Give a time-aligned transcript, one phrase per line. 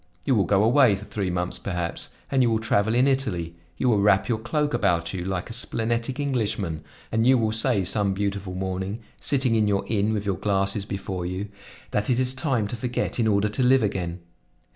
[0.25, 3.87] You will go away for three months perhaps, and you will travel in Italy; you
[3.87, 8.15] will wrap your cloak about you, like a splenetic Englishman, and you will say some
[8.15, 11.49] beautiful morning, sitting in your inn with your glasses before you,
[11.91, 14.21] that it is time to forget in order to live again.